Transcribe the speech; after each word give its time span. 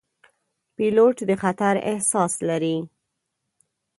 پیلوټ 0.75 1.15
د 1.29 1.31
خطر 1.41 1.75
احساس 1.91 2.33
لري. 2.49 2.77